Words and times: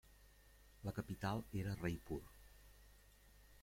La 0.85 0.93
capital 0.95 1.43
era 1.51 1.75
Raipur. 1.83 2.21